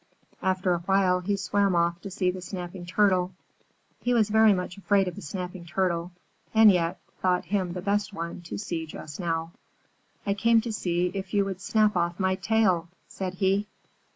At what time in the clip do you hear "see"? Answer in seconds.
2.09-2.31, 8.57-8.87, 10.73-11.11